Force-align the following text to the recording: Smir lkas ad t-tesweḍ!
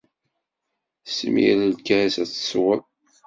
Smir 1.15 1.57
lkas 1.71 2.15
ad 2.23 2.27
t-tesweḍ! 2.29 2.81